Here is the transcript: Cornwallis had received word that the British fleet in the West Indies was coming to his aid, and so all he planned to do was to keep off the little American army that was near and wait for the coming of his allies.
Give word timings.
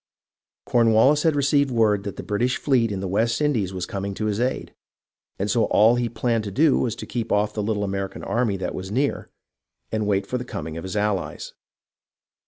Cornwallis 0.65 1.21
had 1.21 1.35
received 1.35 1.69
word 1.69 2.05
that 2.05 2.15
the 2.15 2.23
British 2.23 2.57
fleet 2.57 2.91
in 2.91 3.01
the 3.01 3.07
West 3.07 3.39
Indies 3.39 3.71
was 3.71 3.85
coming 3.85 4.15
to 4.15 4.25
his 4.25 4.39
aid, 4.39 4.73
and 5.37 5.47
so 5.47 5.65
all 5.65 5.93
he 5.93 6.09
planned 6.09 6.43
to 6.45 6.49
do 6.51 6.79
was 6.79 6.95
to 6.95 7.05
keep 7.05 7.31
off 7.31 7.53
the 7.53 7.61
little 7.61 7.83
American 7.83 8.23
army 8.23 8.57
that 8.57 8.73
was 8.73 8.89
near 8.89 9.29
and 9.91 10.07
wait 10.07 10.25
for 10.25 10.39
the 10.39 10.43
coming 10.43 10.75
of 10.75 10.85
his 10.85 10.97
allies. 10.97 11.53